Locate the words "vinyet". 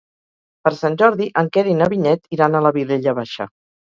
1.93-2.25